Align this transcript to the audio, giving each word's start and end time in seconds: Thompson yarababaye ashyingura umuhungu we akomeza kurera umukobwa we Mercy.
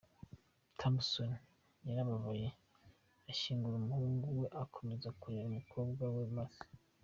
Thompson 0.79 1.31
yarababaye 1.87 2.47
ashyingura 3.31 3.75
umuhungu 3.77 4.25
we 4.39 4.47
akomeza 4.63 5.09
kurera 5.19 5.45
umukobwa 5.49 6.03
we 6.15 6.23
Mercy. 6.35 6.67